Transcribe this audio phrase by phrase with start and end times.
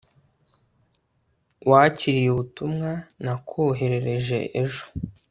[1.69, 2.91] wakiriye ubutumwa
[3.23, 4.85] nakwoherereje ejo